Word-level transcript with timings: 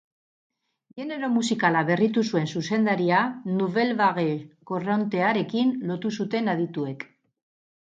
Genero 1.01 1.27
musikala 1.33 1.83
berritu 1.89 2.23
zuen 2.31 2.49
zuzendaria 2.55 3.19
nouvelle 3.59 3.99
vague 4.01 4.33
korrontearekin 4.73 5.77
lotu 5.93 6.15
zuten 6.19 6.53
adituek. 6.57 7.09